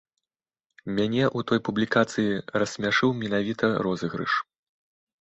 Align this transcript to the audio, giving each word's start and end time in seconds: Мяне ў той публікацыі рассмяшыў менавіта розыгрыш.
Мяне 0.99 1.21
ў 1.25 1.39
той 1.51 1.59
публікацыі 1.69 2.31
рассмяшыў 2.65 3.09
менавіта 3.23 3.65
розыгрыш. 3.89 4.33